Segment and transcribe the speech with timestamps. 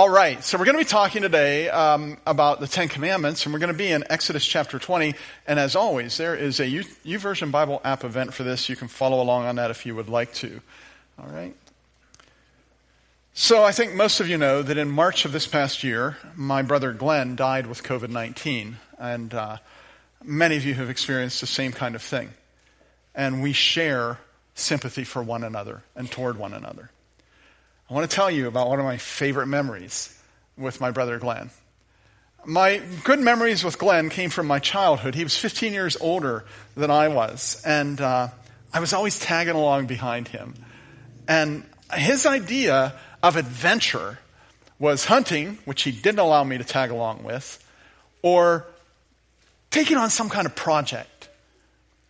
[0.00, 3.52] All right, so we're going to be talking today um, about the Ten Commandments, and
[3.52, 5.14] we're going to be in Exodus chapter 20.
[5.46, 8.70] And as always, there is a YouVersion Bible app event for this.
[8.70, 10.62] You can follow along on that if you would like to.
[11.18, 11.54] All right.
[13.34, 16.62] So I think most of you know that in March of this past year, my
[16.62, 19.58] brother Glenn died with COVID 19, and uh,
[20.24, 22.30] many of you have experienced the same kind of thing.
[23.14, 24.16] And we share
[24.54, 26.90] sympathy for one another and toward one another.
[27.90, 30.16] I want to tell you about one of my favorite memories
[30.56, 31.50] with my brother Glenn.
[32.44, 35.16] My good memories with Glenn came from my childhood.
[35.16, 36.44] He was 15 years older
[36.76, 38.28] than I was, and uh,
[38.72, 40.54] I was always tagging along behind him.
[41.26, 44.20] And his idea of adventure
[44.78, 47.58] was hunting, which he didn't allow me to tag along with,
[48.22, 48.66] or
[49.72, 51.28] taking on some kind of project.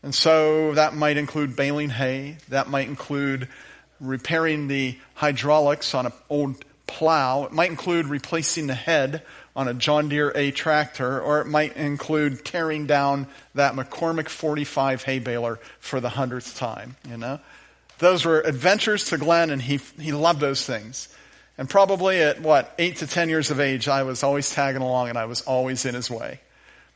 [0.03, 3.49] And so that might include baling hay, that might include
[4.01, 7.45] repairing the hydraulics on an old plow.
[7.45, 9.23] It might include replacing the head
[9.55, 15.03] on a John Deere A tractor, or it might include tearing down that McCormick 45
[15.05, 17.41] hay baler for the hundredth time, you know?
[17.99, 21.09] Those were adventures to Glenn, and he, he loved those things.
[21.59, 25.11] And probably at, what, eight to ten years of age, I was always tagging along
[25.11, 26.41] and I was always in his way.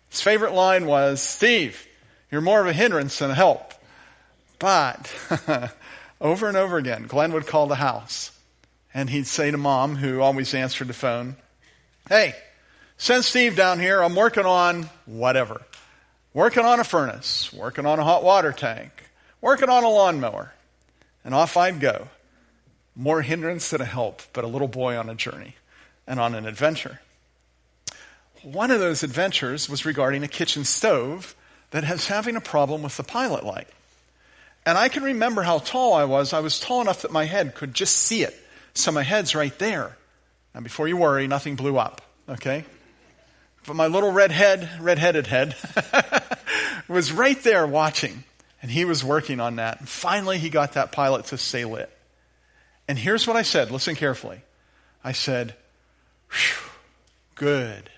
[0.08, 1.86] His favorite line was, Steve,
[2.30, 3.75] you're more of a hindrance than a help.
[4.58, 5.12] But
[6.25, 8.33] over and over again, Glenn would call the house
[8.94, 11.36] and he'd say to mom, who always answered the phone,
[12.08, 12.34] Hey,
[12.97, 14.03] send Steve down here.
[14.03, 15.61] I'm working on whatever.
[16.33, 18.91] Working on a furnace, working on a hot water tank,
[19.41, 20.53] working on a lawnmower.
[21.25, 22.08] And off I'd go.
[22.97, 25.56] More hindrance than a help, but a little boy on a journey
[26.06, 27.00] and on an adventure.
[28.42, 31.34] One of those adventures was regarding a kitchen stove
[31.70, 33.69] that was having a problem with the pilot light.
[34.66, 36.32] And I can remember how tall I was.
[36.32, 38.34] I was tall enough that my head could just see it.
[38.74, 39.96] So my head's right there.
[40.54, 42.64] Now, before you worry, nothing blew up, okay?
[43.66, 45.56] But my little red head, red-headed head,
[46.88, 48.24] was right there watching.
[48.62, 49.80] And he was working on that.
[49.80, 51.91] And finally, he got that pilot to stay lit.
[52.88, 53.70] And here's what I said.
[53.70, 54.41] Listen carefully.
[55.03, 55.54] I said,
[57.34, 57.91] good.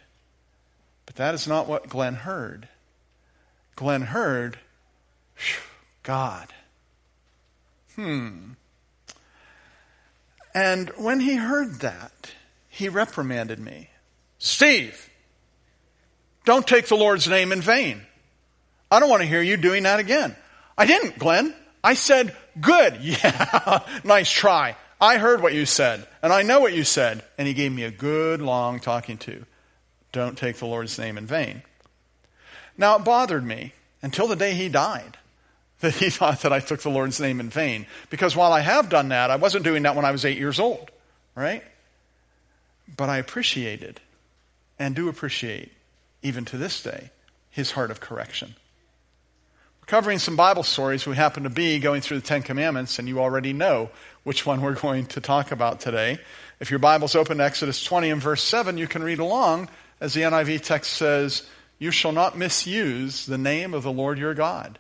[1.07, 2.69] But that is not what Glenn heard.
[3.77, 4.59] Glenn heard,
[6.07, 6.55] God.
[7.97, 8.53] Hmm.
[10.55, 12.31] And when he heard that,
[12.69, 13.91] he reprimanded me.
[14.39, 15.11] Steve,
[16.45, 18.03] don't take the Lord's name in vain.
[18.89, 20.37] I don't want to hear you doing that again.
[20.79, 21.53] I didn't, Glenn.
[21.83, 22.99] I said, good.
[23.01, 24.77] Yeah, nice try.
[25.01, 27.25] I heard what you said, and I know what you said.
[27.37, 29.45] And he gave me a good long talking to.
[30.13, 31.63] Don't take the Lord's name in vain.
[32.79, 35.19] Now, it bothered me until the day he died
[35.81, 37.87] that he thought that I took the Lord's name in vain.
[38.11, 40.61] Because while I have done that, I wasn't doing that when I was eight years
[40.61, 40.91] old,
[41.35, 41.63] right?
[42.97, 44.01] But I appreciated
[44.79, 45.73] and do appreciate,
[46.23, 47.11] even to this day,
[47.51, 48.55] his heart of correction.
[49.81, 51.07] We're covering some Bible stories.
[51.07, 53.91] We happen to be going through the Ten Commandments, and you already know
[54.25, 56.19] which one we're going to talk about today.
[56.61, 59.69] If your Bible's open to Exodus 20 and verse 7, you can read along
[60.01, 61.49] as the NIV text says,
[61.79, 64.79] You shall not misuse the name of the Lord your God.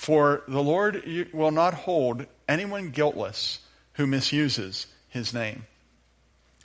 [0.00, 3.58] For the Lord will not hold anyone guiltless
[3.92, 5.66] who misuses his name.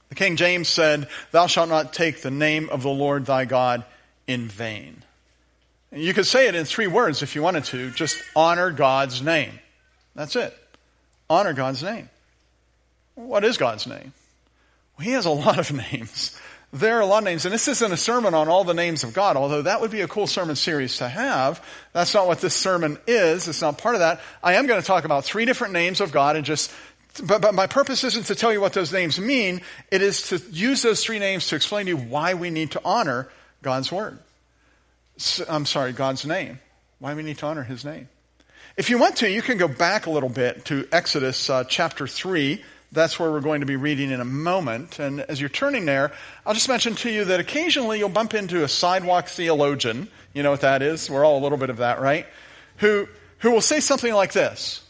[0.07, 3.83] The King James said, Thou shalt not take the name of the Lord thy God
[4.25, 5.03] in vain.
[5.91, 7.91] You could say it in three words if you wanted to.
[7.91, 9.59] Just honor God's name.
[10.15, 10.57] That's it.
[11.29, 12.09] Honor God's name.
[13.15, 14.13] What is God's name?
[14.97, 16.39] Well, he has a lot of names.
[16.75, 19.05] There are a lot of names, and this isn't a sermon on all the names
[19.05, 21.65] of God, although that would be a cool sermon series to have.
[21.93, 23.47] That's not what this sermon is.
[23.47, 24.19] It's not part of that.
[24.43, 26.73] I am going to talk about three different names of God and just,
[27.23, 29.61] but, but my purpose isn't to tell you what those names mean.
[29.89, 32.81] It is to use those three names to explain to you why we need to
[32.83, 33.29] honor
[33.61, 34.19] God's word.
[35.47, 36.59] I'm sorry, God's name.
[36.99, 38.09] Why we need to honor his name.
[38.75, 42.05] If you want to, you can go back a little bit to Exodus uh, chapter
[42.05, 44.99] 3 that's where we're going to be reading in a moment.
[44.99, 46.11] And as you're turning there,
[46.45, 50.09] I'll just mention to you that occasionally you'll bump into a sidewalk theologian.
[50.33, 51.09] You know what that is?
[51.09, 52.25] We're all a little bit of that, right?
[52.77, 53.07] Who,
[53.39, 54.81] who will say something like this.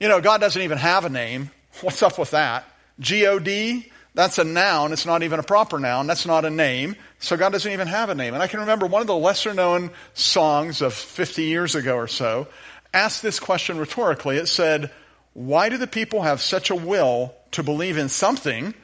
[0.00, 1.50] You know, God doesn't even have a name.
[1.80, 2.64] What's up with that?
[3.00, 3.90] G-O-D?
[4.14, 4.92] That's a noun.
[4.92, 6.06] It's not even a proper noun.
[6.06, 6.96] That's not a name.
[7.18, 8.34] So God doesn't even have a name.
[8.34, 12.08] And I can remember one of the lesser known songs of 50 years ago or
[12.08, 12.48] so
[12.92, 14.36] asked this question rhetorically.
[14.36, 14.90] It said,
[15.34, 18.74] why do the people have such a will to believe in something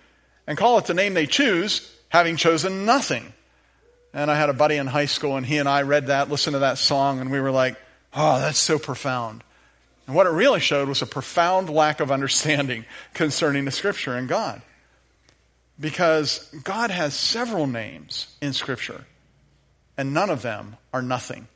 [0.47, 3.33] and call it the name they choose, having chosen nothing?
[4.15, 6.55] And I had a buddy in high school, and he and I read that, listened
[6.55, 7.77] to that song, and we were like,
[8.15, 9.45] oh, that's so profound.
[10.07, 14.27] And what it really showed was a profound lack of understanding concerning the scripture and
[14.27, 14.63] God.
[15.79, 19.05] because God has several names in Scripture,
[19.97, 21.47] and none of them are nothing.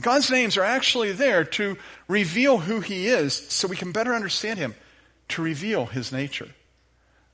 [0.00, 1.76] God's names are actually there to
[2.08, 4.74] reveal who He is so we can better understand Him,
[5.28, 6.48] to reveal His nature.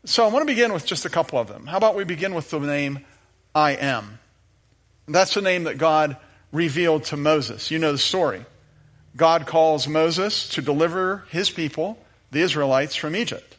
[0.04, 1.66] So I want to begin with just a couple of them.
[1.66, 3.04] How about we begin with the name
[3.54, 4.18] I am?
[5.06, 6.16] That's the name that God
[6.52, 7.70] revealed to Moses.
[7.70, 8.44] You know the story.
[9.16, 11.98] God calls Moses to deliver his people,
[12.30, 13.56] the Israelites, from Egypt.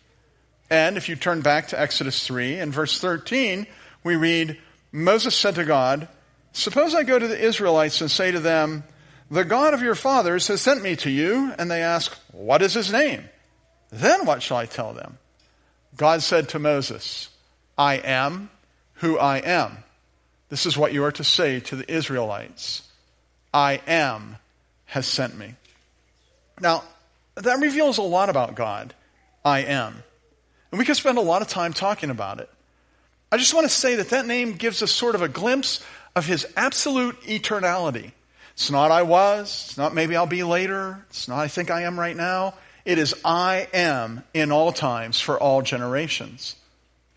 [0.69, 3.65] And if you turn back to Exodus 3 and verse 13,
[4.03, 4.59] we read,
[4.91, 6.07] Moses said to God,
[6.53, 8.83] Suppose I go to the Israelites and say to them,
[9.29, 12.73] The God of your fathers has sent me to you, and they ask, What is
[12.73, 13.29] his name?
[13.91, 15.17] Then what shall I tell them?
[15.95, 17.29] God said to Moses,
[17.77, 18.49] I am
[18.95, 19.77] who I am.
[20.49, 22.83] This is what you are to say to the Israelites
[23.53, 24.37] I am
[24.85, 25.55] has sent me.
[26.59, 26.83] Now,
[27.35, 28.93] that reveals a lot about God.
[29.45, 30.03] I am.
[30.71, 32.49] And we could spend a lot of time talking about it.
[33.31, 35.83] I just want to say that that name gives us sort of a glimpse
[36.15, 38.11] of his absolute eternality.
[38.53, 41.83] It's not I was, it's not maybe I'll be later, it's not I think I
[41.83, 42.55] am right now.
[42.85, 46.55] It is I am in all times for all generations,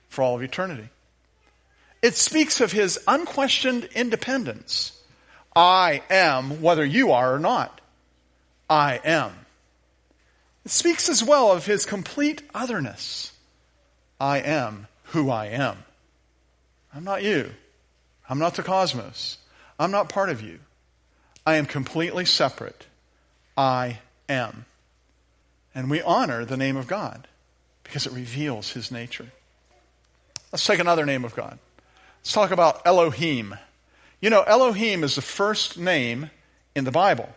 [0.08, 0.88] for all of eternity.
[2.02, 5.00] It speaks of his unquestioned independence.
[5.54, 7.80] I am whether you are or not.
[8.68, 9.32] I am.
[10.64, 13.32] It speaks as well of his complete otherness.
[14.20, 15.76] I am who I am.
[16.94, 17.50] I'm not you.
[18.32, 19.36] I'm not the cosmos.
[19.78, 20.58] I'm not part of you.
[21.44, 22.86] I am completely separate.
[23.58, 24.64] I am.
[25.74, 27.28] And we honor the name of God
[27.84, 29.26] because it reveals his nature.
[30.50, 31.58] Let's take another name of God.
[32.20, 33.54] Let's talk about Elohim.
[34.22, 36.30] You know, Elohim is the first name
[36.74, 37.28] in the Bible,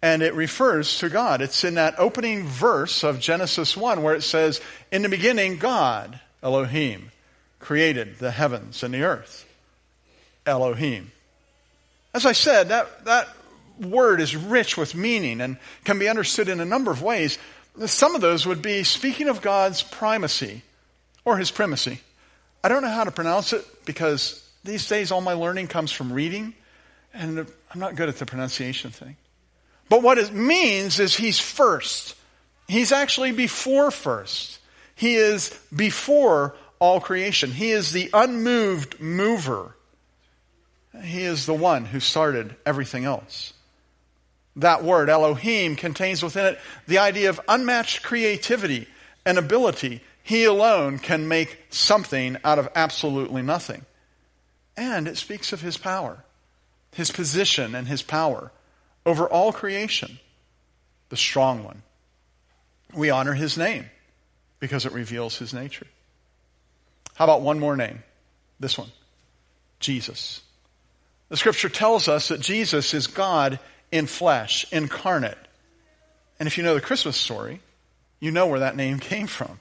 [0.00, 1.42] and it refers to God.
[1.42, 6.18] It's in that opening verse of Genesis 1 where it says, In the beginning, God,
[6.42, 7.10] Elohim,
[7.58, 9.45] created the heavens and the earth.
[10.46, 11.10] Elohim.
[12.14, 13.28] As I said, that, that
[13.80, 17.38] word is rich with meaning and can be understood in a number of ways.
[17.84, 20.62] Some of those would be speaking of God's primacy
[21.24, 22.00] or his primacy.
[22.64, 26.12] I don't know how to pronounce it because these days all my learning comes from
[26.12, 26.54] reading,
[27.12, 29.16] and I'm not good at the pronunciation thing.
[29.88, 32.16] But what it means is he's first.
[32.66, 34.58] He's actually before first.
[34.96, 37.50] He is before all creation.
[37.50, 39.75] He is the unmoved mover.
[41.02, 43.52] He is the one who started everything else.
[44.56, 48.88] That word, Elohim, contains within it the idea of unmatched creativity
[49.24, 53.84] and ability he alone can make something out of absolutely nothing.
[54.76, 56.24] And it speaks of his power,
[56.92, 58.50] his position and his power
[59.04, 60.18] over all creation,
[61.10, 61.82] the strong one.
[62.92, 63.86] We honor his name
[64.58, 65.86] because it reveals his nature.
[67.14, 68.02] How about one more name?
[68.58, 68.90] This one
[69.78, 70.40] Jesus.
[71.28, 73.58] The scripture tells us that Jesus is God
[73.90, 75.38] in flesh, incarnate.
[76.38, 77.60] And if you know the Christmas story,
[78.20, 79.58] you know where that name came from.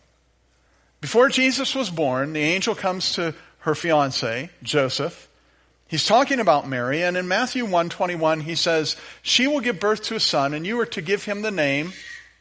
[1.02, 5.28] Before Jesus was born, the angel comes to her fiance, Joseph.
[5.88, 10.16] He's talking about Mary, and in Matthew 121, he says, She will give birth to
[10.16, 11.94] a son, and you are to give him the name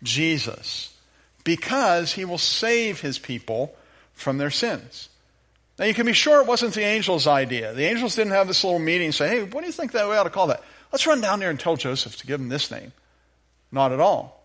[0.02, 0.96] Jesus,
[1.44, 3.74] because he will save his people
[4.14, 5.08] from their sins.
[5.78, 7.72] Now you can be sure it wasn't the angel's idea.
[7.72, 10.08] The angels didn't have this little meeting and say, Hey, what do you think that
[10.08, 10.62] we ought to call that?
[10.92, 12.92] Let's run down there and tell Joseph to give him this name.
[13.72, 14.44] Not at all.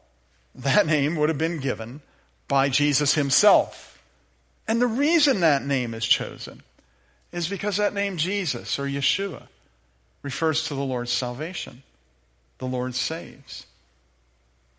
[0.55, 2.01] That name would have been given
[2.47, 4.01] by Jesus himself.
[4.67, 6.63] And the reason that name is chosen
[7.31, 9.43] is because that name Jesus or Yeshua
[10.23, 11.83] refers to the Lord's salvation.
[12.57, 13.67] The Lord saves.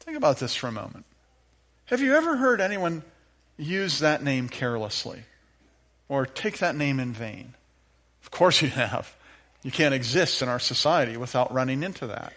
[0.01, 1.07] Think about this for a moment.
[1.87, 3.03] Have you ever heard anyone
[3.57, 5.23] use that name carelessly
[6.11, 7.55] or take that name in vain?
[8.23, 9.15] Of course you have.
[9.63, 12.33] You can't exist in our society without running into that.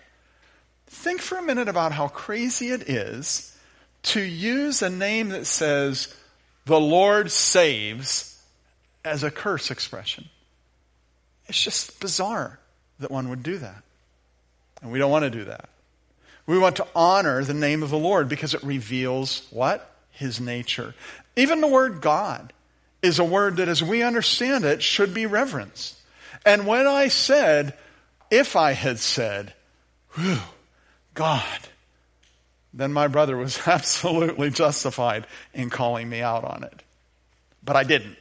[0.88, 3.58] Think for a minute about how crazy it is
[4.03, 6.15] to use a name that says,
[6.65, 8.39] the Lord saves
[9.03, 10.30] as a curse expression.
[11.48, 12.60] It's just bizarre
[13.00, 13.84] that one would do that.
[14.84, 15.68] And we don't want to do that.
[16.46, 19.89] We want to honor the name of the Lord because it reveals what?
[20.12, 20.94] His nature.
[21.36, 22.53] Even the word God
[23.04, 25.96] is a word that, as we understand it, should be reverenced.
[26.46, 27.78] And when I said,
[28.32, 29.54] if I had said,
[30.16, 30.40] whew,
[31.14, 31.60] God,
[32.74, 36.82] then my brother was absolutely justified in calling me out on it.
[37.64, 38.18] But I didn't.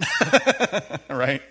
[1.08, 1.42] right?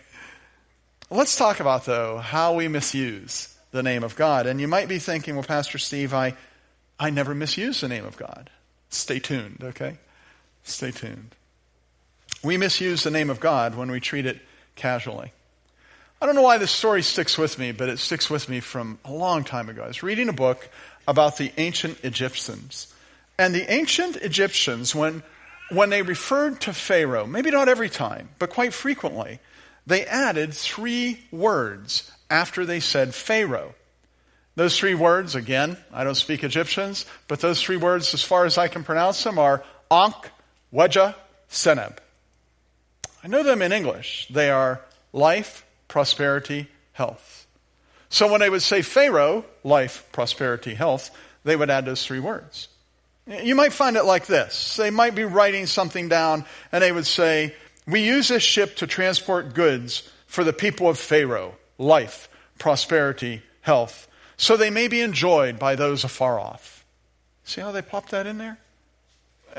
[1.09, 4.45] Let's talk about, though, how we misuse the name of God.
[4.45, 6.35] And you might be thinking, well, Pastor Steve, I,
[6.99, 8.49] I never misuse the name of God.
[8.89, 9.97] Stay tuned, okay?
[10.63, 11.35] Stay tuned.
[12.43, 14.39] We misuse the name of God when we treat it
[14.75, 15.31] casually.
[16.21, 18.99] I don't know why this story sticks with me, but it sticks with me from
[19.05, 19.83] a long time ago.
[19.83, 20.69] I was reading a book
[21.07, 22.93] about the ancient Egyptians.
[23.37, 25.23] And the ancient Egyptians, when,
[25.69, 29.39] when they referred to Pharaoh, maybe not every time, but quite frequently,
[29.87, 33.73] they added three words after they said Pharaoh.
[34.55, 38.57] Those three words, again, I don't speak Egyptians, but those three words, as far as
[38.57, 40.29] I can pronounce them, are Ankh,
[40.73, 41.15] Wedja,
[41.49, 41.97] Seneb.
[43.23, 44.27] I know them in English.
[44.29, 44.81] They are
[45.13, 47.47] life, prosperity, health.
[48.09, 51.11] So when they would say Pharaoh, life, prosperity, health,
[51.43, 52.67] they would add those three words.
[53.27, 54.75] You might find it like this.
[54.75, 57.55] They might be writing something down and they would say,
[57.87, 64.07] We use this ship to transport goods for the people of Pharaoh, life, prosperity, health,
[64.37, 66.83] so they may be enjoyed by those afar off.
[67.43, 68.57] See how they pop that in there?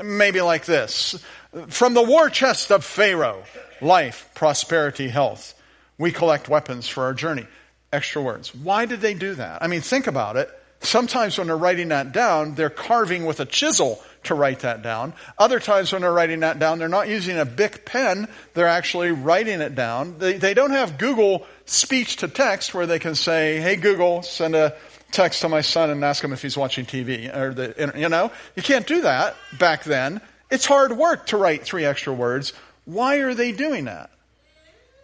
[0.01, 1.23] Maybe like this
[1.67, 3.43] From the war chest of Pharaoh,
[3.81, 5.53] life, prosperity, health,
[5.97, 7.47] we collect weapons for our journey.
[7.91, 8.55] Extra words.
[8.55, 9.61] Why did they do that?
[9.61, 10.49] I mean, think about it.
[10.79, 15.13] Sometimes when they're writing that down, they're carving with a chisel to write that down.
[15.37, 19.11] Other times when they're writing that down, they're not using a Bic pen, they're actually
[19.11, 20.17] writing it down.
[20.17, 24.55] They, they don't have Google speech to text where they can say, hey Google, send
[24.55, 24.75] a
[25.13, 27.33] text to my son and ask him if he's watching TV.
[27.35, 30.19] Or the, you know, you can't do that back then.
[30.49, 32.53] It's hard work to write three extra words.
[32.85, 34.09] Why are they doing that?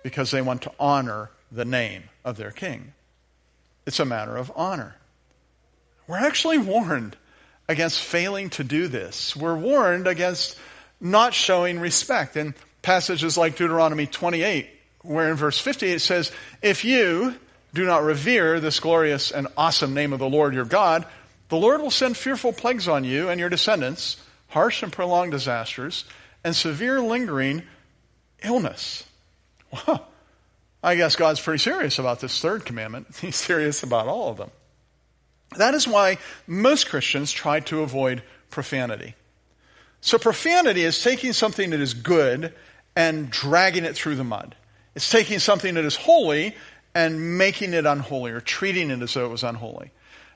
[0.04, 2.94] Because they want to honor the name of their king.
[3.86, 4.96] It's a matter of honor.
[6.08, 7.16] We're actually warned
[7.68, 9.36] against failing to do this.
[9.36, 10.58] We're warned against
[11.00, 12.36] not showing respect.
[12.36, 14.70] In passages like Deuteronomy 28,
[15.02, 17.36] where in verse 58 it says, If you
[17.74, 21.06] do not revere this glorious and awesome name of the Lord your God,
[21.50, 26.06] the Lord will send fearful plagues on you and your descendants, harsh and prolonged disasters,
[26.44, 27.64] and severe lingering
[28.44, 29.04] illness.
[29.86, 30.08] Well,
[30.82, 33.08] I guess God's pretty serious about this third commandment.
[33.22, 34.50] He's serious about all of them.
[35.58, 39.14] That is why most Christians try to avoid profanity.
[40.02, 42.54] So profanity is taking something that is good
[42.96, 44.56] and dragging it through the mud.
[44.96, 46.56] It's taking something that is holy
[47.00, 49.92] and making it unholy or treating it as though it was unholy.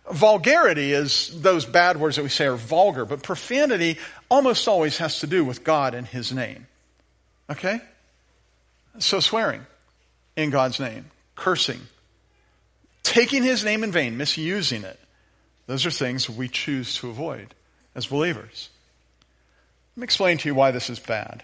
[0.10, 3.98] Vulgarity is those bad words that we say are vulgar, but profanity
[4.30, 6.68] almost always has to do with God and His name.
[7.50, 7.82] Okay?
[8.98, 9.66] So swearing
[10.38, 11.82] in God's name, cursing,
[13.04, 15.00] taking His name in vain, misusing it,
[15.68, 17.54] those are things we choose to avoid
[17.94, 18.70] as believers.
[19.96, 21.44] Let me explain to you why this is bad.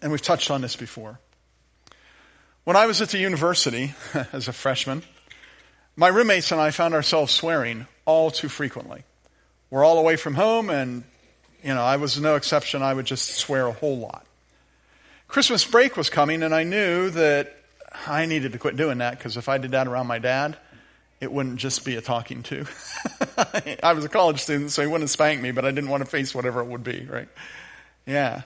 [0.00, 1.18] And we've touched on this before.
[2.68, 3.94] When I was at the university
[4.34, 5.02] as a freshman,
[5.96, 9.04] my roommates and I found ourselves swearing all too frequently.
[9.70, 11.02] We're all away from home, and,
[11.64, 12.82] you know, I was no exception.
[12.82, 14.26] I would just swear a whole lot.
[15.28, 17.56] Christmas break was coming, and I knew that
[18.06, 20.58] I needed to quit doing that because if I did that around my dad,
[21.22, 22.66] it wouldn't just be a talking to.
[23.82, 26.10] I was a college student, so he wouldn't spank me, but I didn't want to
[26.10, 27.28] face whatever it would be, right?
[28.04, 28.42] Yeah.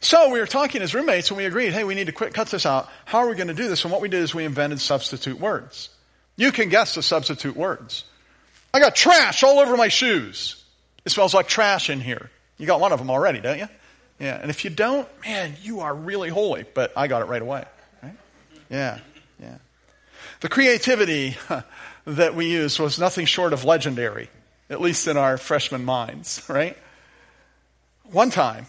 [0.00, 2.48] So we were talking as roommates and we agreed, hey, we need to quit, cut
[2.48, 2.88] this out.
[3.04, 3.84] How are we going to do this?
[3.84, 5.88] And what we did is we invented substitute words.
[6.36, 8.04] You can guess the substitute words.
[8.74, 10.62] I got trash all over my shoes.
[11.04, 12.30] It smells like trash in here.
[12.58, 13.68] You got one of them already, don't you?
[14.18, 14.38] Yeah.
[14.40, 16.64] And if you don't, man, you are really holy.
[16.74, 17.64] But I got it right away.
[18.02, 18.16] Right?
[18.70, 18.98] Yeah.
[19.40, 19.56] Yeah.
[20.40, 21.36] The creativity
[22.06, 24.28] that we used was nothing short of legendary,
[24.68, 26.76] at least in our freshman minds, right?
[28.04, 28.66] One time,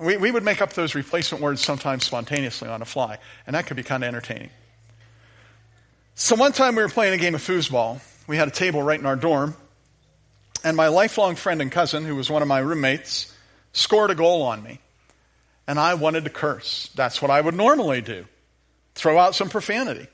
[0.00, 3.66] we, we would make up those replacement words sometimes spontaneously on the fly, and that
[3.66, 4.50] could be kind of entertaining.
[6.14, 8.00] So one time we were playing a game of foosball.
[8.26, 9.56] We had a table right in our dorm,
[10.64, 13.34] and my lifelong friend and cousin, who was one of my roommates,
[13.72, 14.80] scored a goal on me.
[15.66, 16.90] And I wanted to curse.
[16.94, 18.26] That's what I would normally do.
[18.94, 20.06] Throw out some profanity.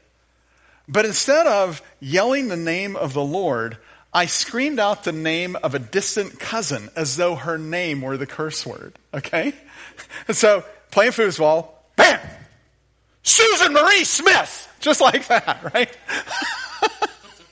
[0.86, 3.78] But instead of yelling the name of the Lord,
[4.12, 8.26] I screamed out the name of a distant cousin as though her name were the
[8.26, 8.94] curse word.
[9.12, 9.52] Okay?
[10.26, 12.20] And so, playing foosball, bam!
[13.22, 14.64] Susan Marie Smith!
[14.80, 15.96] Just like that, right?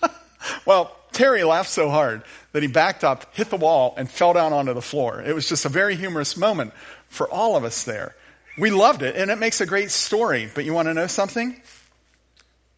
[0.67, 2.23] well, Terry laughed so hard
[2.53, 5.21] that he backed up, hit the wall, and fell down onto the floor.
[5.21, 6.73] It was just a very humorous moment
[7.09, 8.15] for all of us there.
[8.57, 10.51] We loved it, and it makes a great story.
[10.55, 11.61] But you want to know something?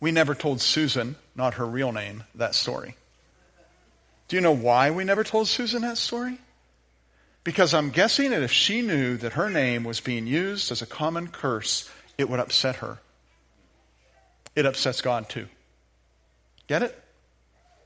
[0.01, 2.97] We never told Susan, not her real name, that story.
[4.29, 6.39] Do you know why we never told Susan that story?
[7.45, 10.87] Because I'm guessing that if she knew that her name was being used as a
[10.87, 12.99] common curse, it would upset her.
[14.55, 15.49] It upsets God too.
[16.67, 17.03] Get it?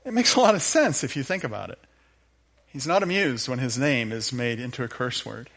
[0.03, 1.79] It makes a lot of sense if you think about it.
[2.67, 5.49] He's not amused when his name is made into a curse word.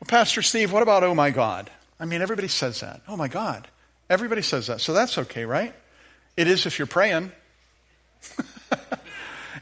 [0.00, 1.70] Well, Pastor Steve, what about oh my God?
[1.98, 3.02] I mean, everybody says that.
[3.08, 3.68] Oh my God.
[4.08, 4.80] Everybody says that.
[4.80, 5.74] So that's okay, right?
[6.36, 7.32] It is if you're praying.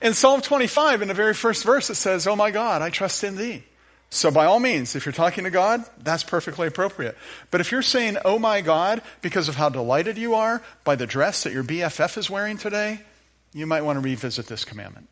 [0.04, 3.24] in Psalm 25, in the very first verse, it says, Oh my God, I trust
[3.24, 3.64] in thee.
[4.10, 7.16] So by all means, if you're talking to God, that's perfectly appropriate.
[7.50, 11.04] But if you're saying, oh my God, because of how delighted you are by the
[11.06, 13.00] dress that your BFF is wearing today,
[13.52, 15.08] you might want to revisit this commandment.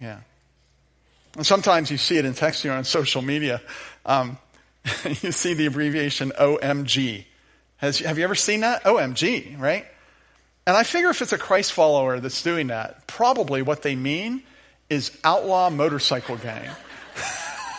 [0.00, 0.20] Yeah.
[1.36, 3.60] And sometimes you see it in texting or on social media.
[4.06, 4.38] Um,
[5.20, 7.26] you see the abbreviation OMG.
[7.76, 8.84] Has, have you ever seen that?
[8.84, 9.84] OMG, right?
[10.66, 14.42] And I figure if it's a Christ follower that's doing that, probably what they mean
[14.88, 16.68] is outlaw motorcycle gang.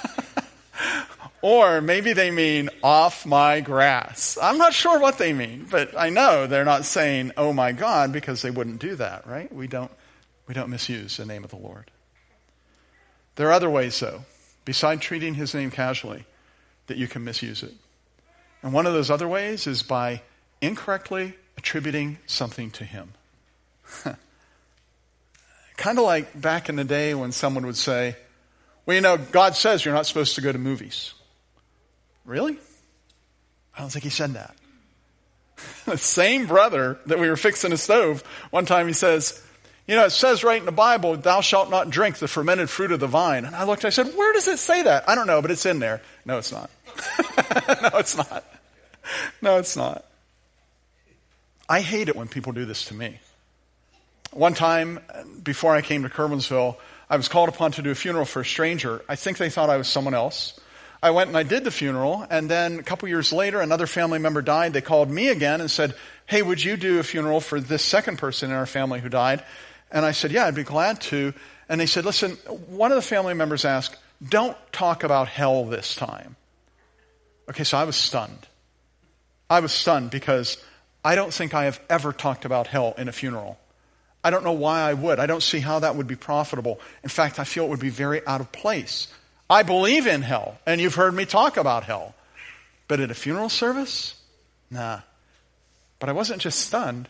[1.41, 4.37] or maybe they mean off my grass.
[4.41, 8.11] I'm not sure what they mean, but I know they're not saying, oh my God,
[8.11, 9.53] because they wouldn't do that, right?
[9.53, 9.91] We don't,
[10.47, 11.89] we don't misuse the name of the Lord.
[13.35, 14.25] There are other ways, though,
[14.65, 16.25] beside treating his name casually,
[16.87, 17.73] that you can misuse it.
[18.61, 20.21] And one of those other ways is by
[20.61, 23.13] incorrectly attributing something to him.
[25.77, 28.17] kind of like back in the day when someone would say,
[28.85, 31.13] Well, you know, God says you're not supposed to go to movies.
[32.25, 32.57] Really?
[33.77, 34.53] I don't think he said that.
[35.85, 39.41] the same brother that we were fixing a stove, one time he says,
[39.87, 42.91] You know, it says right in the Bible, thou shalt not drink the fermented fruit
[42.91, 43.45] of the vine.
[43.45, 45.07] And I looked, I said, Where does it say that?
[45.07, 46.01] I don't know, but it's in there.
[46.25, 46.69] No, it's not.
[47.81, 48.43] no, it's not.
[49.41, 50.05] No, it's not.
[51.67, 53.19] I hate it when people do this to me.
[54.31, 54.99] One time,
[55.43, 56.77] before I came to Curwensville,
[57.09, 59.03] I was called upon to do a funeral for a stranger.
[59.07, 60.59] I think they thought I was someone else.
[61.03, 64.19] I went and I did the funeral, and then a couple years later, another family
[64.19, 64.73] member died.
[64.73, 68.17] They called me again and said, Hey, would you do a funeral for this second
[68.17, 69.43] person in our family who died?
[69.91, 71.33] And I said, Yeah, I'd be glad to.
[71.67, 72.31] And they said, Listen,
[72.67, 76.37] one of the family members asked, Don't talk about hell this time.
[77.49, 78.47] Okay, so I was stunned.
[79.49, 80.57] I was stunned because
[81.03, 83.59] I don't think I have ever talked about hell in a funeral.
[84.23, 85.19] I don't know why I would.
[85.19, 86.79] I don't see how that would be profitable.
[87.03, 89.09] In fact, I feel it would be very out of place.
[89.49, 92.15] I believe in hell, and you've heard me talk about hell.
[92.87, 94.15] But at a funeral service?
[94.71, 95.01] Nah.
[95.99, 97.09] But I wasn't just stunned,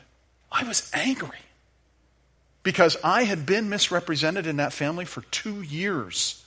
[0.52, 1.38] I was angry.
[2.63, 6.44] Because I had been misrepresented in that family for two years.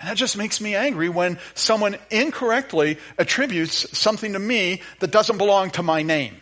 [0.00, 5.38] And that just makes me angry when someone incorrectly attributes something to me that doesn't
[5.38, 6.36] belong to my name.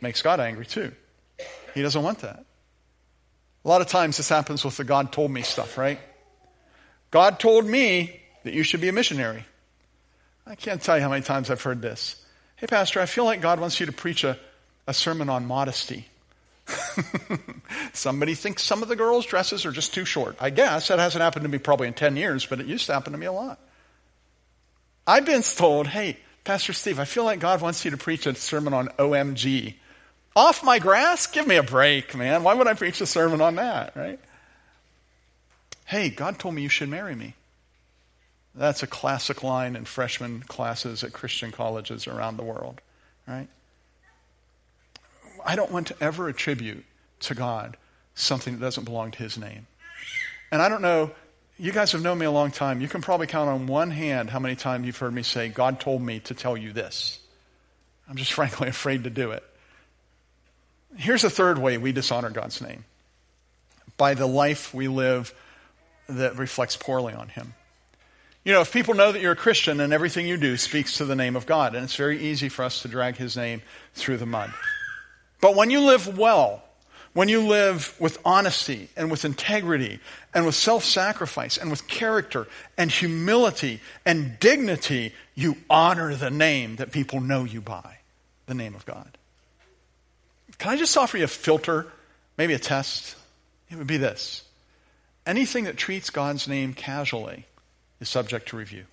[0.00, 0.92] Makes God angry too.
[1.74, 2.44] He doesn't want that.
[3.64, 5.98] A lot of times this happens with the God told me stuff, right?
[7.10, 9.44] God told me that you should be a missionary.
[10.46, 12.16] I can't tell you how many times I've heard this.
[12.56, 14.38] Hey, Pastor, I feel like God wants you to preach a,
[14.86, 16.06] a sermon on modesty.
[17.92, 20.36] Somebody thinks some of the girls' dresses are just too short.
[20.40, 22.94] I guess that hasn't happened to me probably in 10 years, but it used to
[22.94, 23.58] happen to me a lot.
[25.06, 28.34] I've been told, hey, Pastor Steve, I feel like God wants you to preach a
[28.34, 29.74] sermon on OMG.
[30.38, 31.26] Off my grass?
[31.26, 32.44] Give me a break, man.
[32.44, 34.20] Why would I preach a sermon on that, right?
[35.84, 37.34] Hey, God told me you should marry me.
[38.54, 42.80] That's a classic line in freshman classes at Christian colleges around the world,
[43.26, 43.48] right?
[45.44, 46.84] I don't want to ever attribute
[47.22, 47.76] to God
[48.14, 49.66] something that doesn't belong to His name.
[50.52, 51.10] And I don't know,
[51.58, 52.80] you guys have known me a long time.
[52.80, 55.80] You can probably count on one hand how many times you've heard me say, God
[55.80, 57.18] told me to tell you this.
[58.08, 59.42] I'm just frankly afraid to do it.
[60.96, 62.84] Here's a third way we dishonor God's name
[63.96, 65.34] by the life we live
[66.08, 67.54] that reflects poorly on Him.
[68.44, 71.04] You know, if people know that you're a Christian and everything you do speaks to
[71.04, 73.60] the name of God, and it's very easy for us to drag His name
[73.94, 74.52] through the mud.
[75.40, 76.62] But when you live well,
[77.12, 79.98] when you live with honesty and with integrity
[80.32, 82.46] and with self sacrifice and with character
[82.76, 87.98] and humility and dignity, you honor the name that people know you by
[88.46, 89.17] the name of God.
[90.58, 91.86] Can I just offer you a filter,
[92.36, 93.16] maybe a test?
[93.70, 94.44] It would be this
[95.26, 97.44] anything that treats God's name casually
[98.00, 98.84] is subject to review,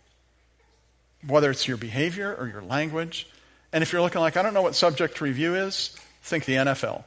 [1.25, 3.27] whether it's your behavior or your language.
[3.71, 6.55] And if you're looking like, I don't know what subject to review is, think the
[6.55, 7.03] NFL.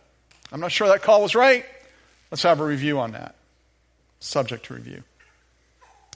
[0.50, 1.64] I'm not sure that call was right.
[2.30, 3.34] Let's have a review on that.
[4.20, 5.02] Subject to review.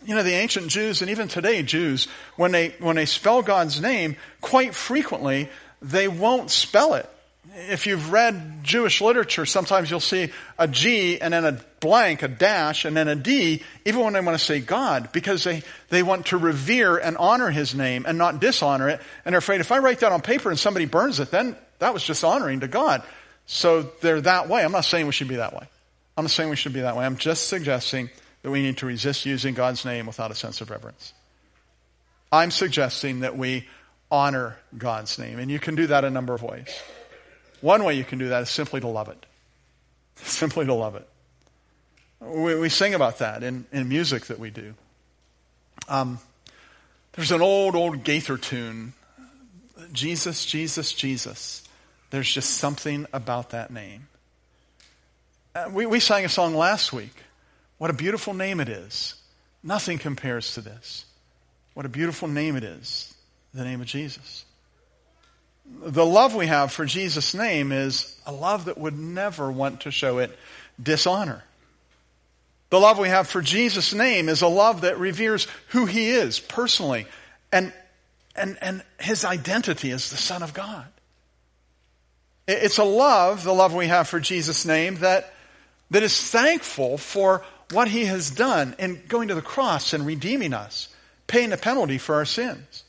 [0.04, 3.80] You know, the ancient Jews and even today Jews, when they, when they spell God's
[3.80, 5.48] name, quite frequently
[5.80, 7.08] they won't spell it.
[7.54, 12.28] If you've read Jewish literature, sometimes you'll see a G and then a blank, a
[12.28, 16.04] dash, and then a D, even when they want to say God, because they, they
[16.04, 19.00] want to revere and honor His name and not dishonor it.
[19.24, 21.92] And they're afraid if I write that on paper and somebody burns it, then that
[21.92, 23.02] was just honoring to God.
[23.46, 24.64] So they're that way.
[24.64, 25.66] I'm not saying we should be that way.
[26.16, 27.04] I'm not saying we should be that way.
[27.04, 28.08] I'm just suggesting
[28.42, 31.12] that we need to resist using God's name without a sense of reverence.
[32.30, 33.66] I'm suggesting that we
[34.12, 35.40] honor God's name.
[35.40, 36.68] And you can do that a number of ways.
[37.62, 39.24] One way you can do that is simply to love it.
[40.16, 41.08] Simply to love it.
[42.20, 44.74] We, we sing about that in, in music that we do.
[45.88, 46.18] Um,
[47.12, 48.92] there's an old, old Gaither tune
[49.92, 51.62] Jesus, Jesus, Jesus.
[52.10, 54.06] There's just something about that name.
[55.54, 57.14] Uh, we, we sang a song last week.
[57.78, 59.14] What a beautiful name it is.
[59.62, 61.04] Nothing compares to this.
[61.74, 63.14] What a beautiful name it is,
[63.54, 64.44] the name of Jesus.
[65.80, 69.90] The love we have for Jesus' name is a love that would never want to
[69.90, 70.36] show it
[70.80, 71.42] dishonor.
[72.70, 76.40] The love we have for Jesus' name is a love that reveres who he is
[76.40, 77.06] personally
[77.52, 77.72] and,
[78.34, 80.86] and, and his identity as the Son of God.
[82.48, 85.32] It's a love, the love we have for Jesus' name, that,
[85.90, 90.54] that is thankful for what he has done in going to the cross and redeeming
[90.54, 90.88] us,
[91.26, 92.84] paying the penalty for our sins.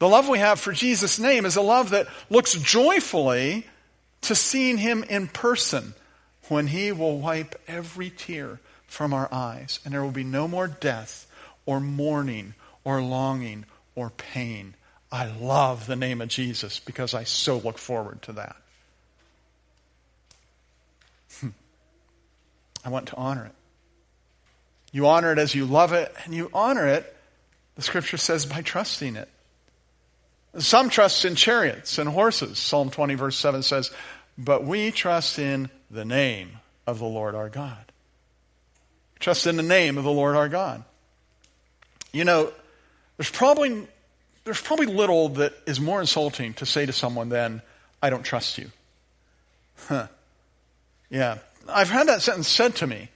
[0.00, 3.66] The love we have for Jesus' name is a love that looks joyfully
[4.22, 5.94] to seeing him in person
[6.48, 10.66] when he will wipe every tear from our eyes, and there will be no more
[10.66, 11.30] death
[11.66, 14.74] or mourning or longing or pain.
[15.12, 18.56] I love the name of Jesus because I so look forward to that.
[21.40, 21.48] Hmm.
[22.84, 23.54] I want to honor it.
[24.92, 27.14] You honor it as you love it, and you honor it,
[27.76, 29.28] the scripture says, by trusting it.
[30.58, 32.58] Some trust in chariots and horses.
[32.58, 33.90] Psalm 20, verse 7 says,
[34.36, 37.92] But we trust in the name of the Lord our God.
[39.20, 40.82] Trust in the name of the Lord our God.
[42.12, 42.52] You know,
[43.16, 43.86] there's probably,
[44.44, 47.62] there's probably little that is more insulting to say to someone than,
[48.02, 48.70] I don't trust you.
[49.86, 50.08] Huh.
[51.10, 51.38] Yeah.
[51.68, 53.08] I've had that sentence said to me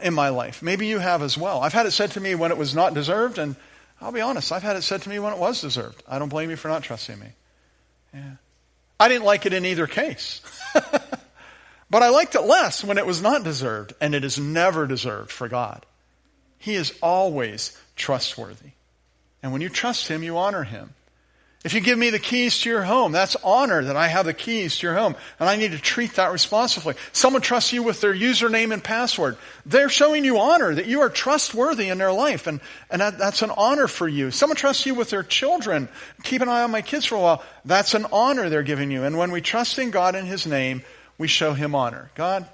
[0.00, 0.62] in my life.
[0.62, 1.60] Maybe you have as well.
[1.60, 3.56] I've had it said to me when it was not deserved, and
[4.00, 6.02] I'll be honest, I've had it said to me when it was deserved.
[6.08, 7.28] I don't blame you for not trusting me.
[8.14, 8.32] Yeah.
[8.98, 10.40] I didn't like it in either case.
[11.90, 15.32] But I liked it less when it was not deserved, and it is never deserved
[15.32, 15.84] for God.
[16.56, 18.70] He is always trustworthy.
[19.42, 20.94] And when you trust Him, you honor Him.
[21.62, 24.32] If you give me the keys to your home, that's honor that I have the
[24.32, 25.14] keys to your home.
[25.38, 26.94] And I need to treat that responsibly.
[27.12, 29.36] Someone trusts you with their username and password.
[29.66, 32.46] They're showing you honor, that you are trustworthy in their life.
[32.46, 34.30] And, and that, that's an honor for you.
[34.30, 35.90] Someone trusts you with their children.
[36.22, 37.44] Keep an eye on my kids for a while.
[37.66, 39.04] That's an honor they're giving you.
[39.04, 40.82] And when we trust in God in His name,
[41.20, 42.10] we show him honor.
[42.14, 42.48] God,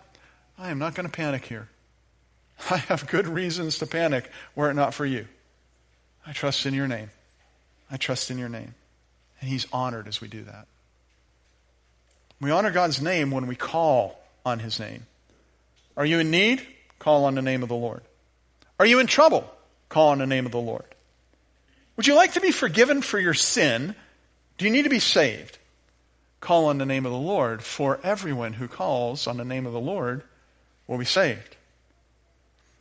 [0.59, 1.69] I am not going to panic here.
[2.71, 5.29] I have good reasons to panic were it not for you.
[6.27, 7.11] I trust in your name.
[7.88, 8.75] I trust in your name.
[9.40, 10.66] And he's honored as we do that.
[12.40, 15.07] We honor God's name when we call on his name.
[15.96, 16.66] Are you in need?
[16.99, 18.03] Call on the name of the Lord.
[18.79, 19.51] Are you in trouble?
[19.88, 20.85] Call on the name of the Lord.
[21.96, 23.94] Would you like to be forgiven for your sin?
[24.59, 25.59] Do you need to be saved?
[26.46, 29.72] call on the name of the Lord, for everyone who calls on the name of
[29.72, 30.22] the Lord
[30.87, 31.57] will be saved.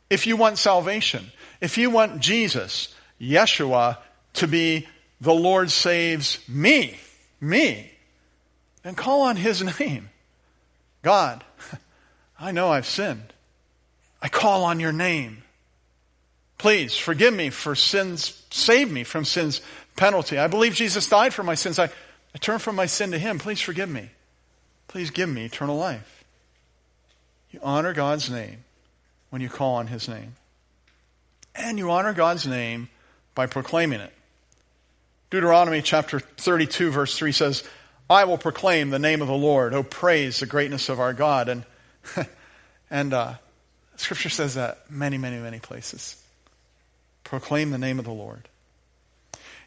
[0.08, 3.98] If you want salvation, if you want Jesus, Yeshua,
[4.34, 4.86] to be
[5.20, 6.98] the Lord saves me,
[7.40, 7.90] me,
[8.82, 10.10] then call on his name.
[11.02, 11.44] God,
[12.38, 13.32] I know I've sinned.
[14.20, 15.42] I call on your name.
[16.58, 19.60] Please forgive me for sins, save me from sin's
[19.96, 20.38] penalty.
[20.38, 21.78] I believe Jesus died for my sins.
[21.78, 23.38] I, I turn from my sin to Him.
[23.38, 24.10] Please forgive me.
[24.88, 26.24] Please give me eternal life.
[27.50, 28.64] You honor God's name
[29.30, 30.34] when you call on His name.
[31.54, 32.88] And you honor God's name
[33.34, 34.12] by proclaiming it.
[35.36, 37.62] Deuteronomy chapter 32, verse 3 says,
[38.08, 39.74] I will proclaim the name of the Lord.
[39.74, 41.50] Oh, praise the greatness of our God.
[41.50, 41.64] And,
[42.90, 43.34] and uh,
[43.96, 46.16] Scripture says that many, many, many places.
[47.22, 48.48] Proclaim the name of the Lord.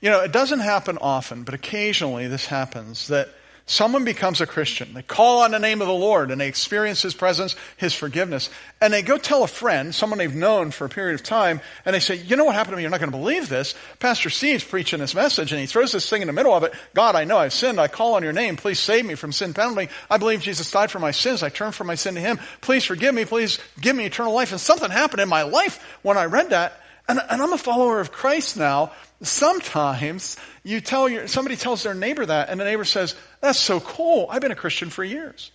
[0.02, 3.30] You know, it doesn't happen often, but occasionally this happens that
[3.70, 4.94] someone becomes a Christian.
[4.94, 8.50] They call on the name of the Lord and they experience His presence, His forgiveness.
[8.82, 11.94] And they go tell a friend, someone they've known for a period of time, and
[11.94, 12.82] they say, you know what happened to me?
[12.82, 13.76] You're not going to believe this.
[14.00, 16.74] Pastor Steve's preaching this message and he throws this thing in the middle of it.
[16.96, 17.80] God, I know I've sinned.
[17.80, 18.56] I call on your name.
[18.56, 19.90] Please save me from sin penalty.
[20.10, 21.44] I believe Jesus died for my sins.
[21.44, 22.40] I turn from my sin to Him.
[22.62, 23.26] Please forgive me.
[23.26, 24.52] Please give me eternal life.
[24.52, 26.82] And something happened in my life when I read that.
[27.08, 28.92] And, and I'm a follower of Christ now.
[29.22, 33.80] Sometimes you tell your, somebody tells their neighbor that, and the neighbor says, That's so
[33.80, 34.28] cool.
[34.30, 35.52] I've been a Christian for years.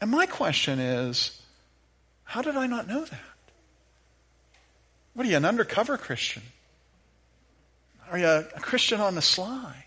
[0.00, 1.40] And my question is,
[2.24, 3.20] how did I not know that?
[5.14, 6.42] What are you, an undercover Christian?
[8.10, 9.86] Are you a Christian on the sly?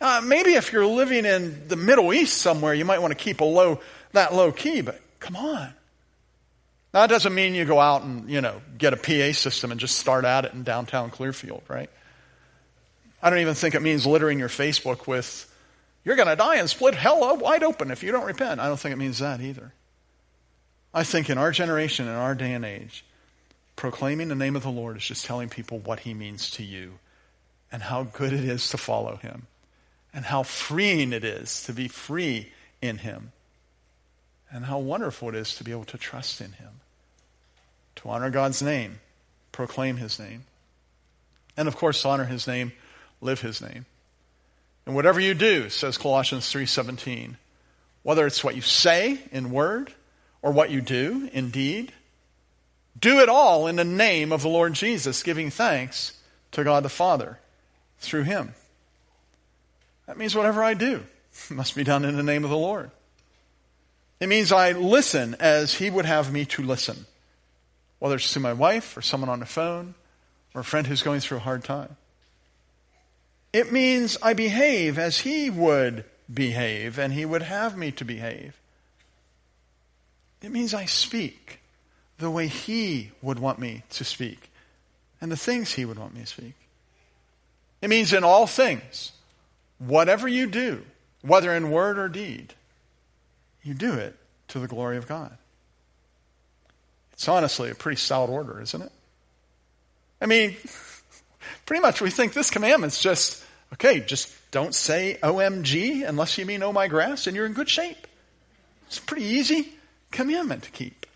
[0.00, 3.40] Uh, maybe if you're living in the Middle East somewhere, you might want to keep
[3.40, 3.80] a low,
[4.12, 5.74] that low key, but come on.
[6.92, 9.78] Now, that doesn't mean you go out and, you know, get a PA system and
[9.78, 11.88] just start at it in downtown Clearfield, right?
[13.22, 15.46] I don't even think it means littering your Facebook with,
[16.04, 18.60] you're going to die and split hell wide open if you don't repent.
[18.60, 19.72] I don't think it means that either.
[20.92, 23.04] I think in our generation, in our day and age,
[23.76, 26.98] proclaiming the name of the Lord is just telling people what he means to you
[27.70, 29.46] and how good it is to follow him
[30.12, 33.30] and how freeing it is to be free in him
[34.52, 36.80] and how wonderful it is to be able to trust in him,
[37.96, 39.00] to honor God's name,
[39.52, 40.44] proclaim his name,
[41.56, 42.72] and of course honor his name,
[43.20, 43.86] live his name.
[44.86, 47.36] And whatever you do, says Colossians 3:17,
[48.02, 49.92] whether it's what you say in word
[50.42, 51.92] or what you do in deed,
[52.98, 56.14] do it all in the name of the Lord Jesus, giving thanks
[56.52, 57.38] to God the Father
[57.98, 58.54] through him.
[60.06, 61.04] That means whatever I do
[61.50, 62.90] must be done in the name of the Lord.
[64.20, 67.06] It means I listen as He would have me to listen,
[67.98, 69.94] whether it's to my wife or someone on the phone
[70.54, 71.96] or a friend who's going through a hard time.
[73.52, 78.60] It means I behave as He would behave and He would have me to behave.
[80.42, 81.60] It means I speak
[82.18, 84.50] the way He would want me to speak
[85.20, 86.54] and the things He would want me to speak.
[87.80, 89.12] It means in all things,
[89.78, 90.84] whatever you do,
[91.22, 92.54] whether in word or deed,
[93.62, 94.16] you do it
[94.48, 95.36] to the glory of God.
[97.12, 98.92] It's honestly a pretty solid order, isn't it?
[100.20, 100.56] I mean,
[101.66, 103.44] pretty much we think this commandment's just,
[103.74, 107.68] okay, just don't say OMG unless you mean oh my grass and you're in good
[107.68, 108.06] shape.
[108.86, 109.68] It's a pretty easy
[110.10, 111.06] commandment to keep.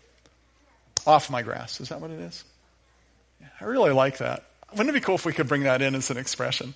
[1.07, 2.43] Off my grass, is that what it is?
[3.59, 4.43] I really like that.
[4.71, 6.73] Wouldn't it be cool if we could bring that in as an expression?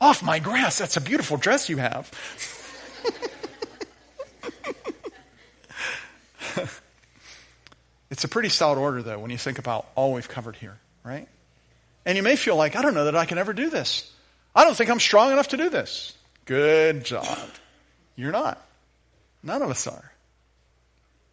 [0.00, 2.10] Off my grass, that's a beautiful dress you have.
[8.10, 11.28] it's a pretty stout order, though, when you think about all we've covered here, right?
[12.04, 14.10] And you may feel like, I don't know that I can ever do this.
[14.54, 16.16] I don't think I'm strong enough to do this.
[16.44, 17.38] Good job.
[18.16, 18.60] You're not.
[19.42, 20.12] None of us are.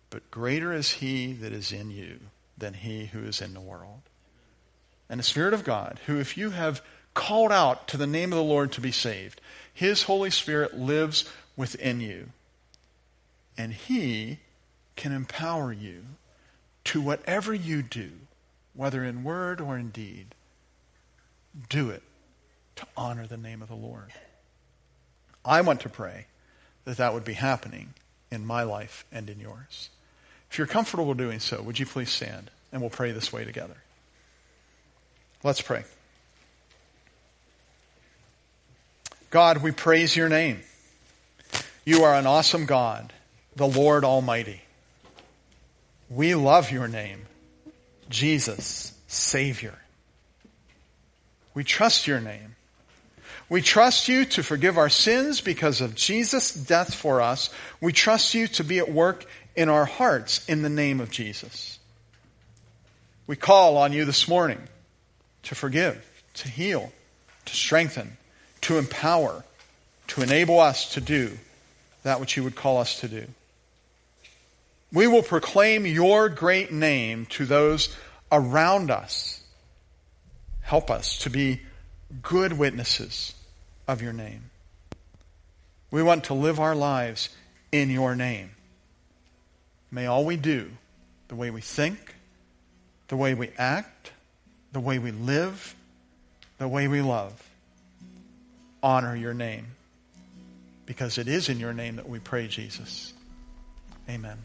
[0.10, 2.20] But greater is he that is in you
[2.58, 4.02] than he who is in the world.
[5.10, 6.82] And the Spirit of God, who, if you have
[7.13, 9.42] called out to the name of the Lord to be saved,
[9.74, 12.30] his Holy Spirit lives within you.
[13.58, 14.40] And he
[14.98, 16.04] can empower you
[16.86, 18.12] to whatever you do,
[18.74, 20.36] whether in word or in deed,
[21.70, 22.04] do it
[22.76, 24.12] to honor the name of the Lord.
[25.46, 26.26] I want to pray
[26.86, 27.94] that that would be happening
[28.32, 29.90] in my life and in yours.
[30.52, 33.78] If you're comfortable doing so, would you please stand and we'll pray this way together?
[35.44, 35.84] Let's pray.
[39.30, 40.62] God, we praise your name.
[41.86, 43.14] You are an awesome God,
[43.56, 44.62] the Lord Almighty.
[46.10, 47.26] We love your name,
[48.10, 49.78] Jesus, Savior.
[51.54, 52.56] We trust your name.
[53.50, 57.50] We trust you to forgive our sins because of Jesus' death for us.
[57.82, 61.80] We trust you to be at work in our hearts in the name of Jesus.
[63.26, 64.62] We call on you this morning
[65.43, 66.91] to forgive, to heal,
[67.46, 68.17] to strengthen,
[68.62, 69.43] to empower,
[70.08, 71.38] to enable us to do
[72.04, 73.26] that which you would call us to do.
[74.91, 77.95] We will proclaim your great name to those
[78.32, 79.41] around us.
[80.62, 81.62] Help us to be
[82.21, 83.34] good witnesses
[83.88, 84.50] of your name.
[85.91, 87.30] We want to live our lives
[87.71, 88.52] in your name.
[89.91, 90.69] May all we do,
[91.28, 92.15] the way we think,
[93.08, 94.12] the way we act,
[94.73, 95.76] the way we live,
[96.58, 97.41] the way we love,
[98.84, 99.67] honor your name.
[100.86, 103.13] Because it is in your name that we pray, Jesus.
[104.10, 104.38] Amen.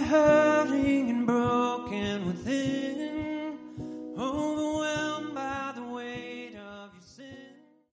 [0.00, 3.11] hurting and broken within.